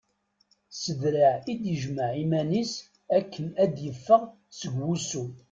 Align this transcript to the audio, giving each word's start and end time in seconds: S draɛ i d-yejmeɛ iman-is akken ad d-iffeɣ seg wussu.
S 0.81 0.83
draɛ 1.01 1.35
i 1.51 1.53
d-yejmeɛ 1.61 2.09
iman-is 2.23 2.73
akken 3.17 3.45
ad 3.63 3.69
d-iffeɣ 3.75 4.21
seg 4.59 4.71
wussu. 4.85 5.25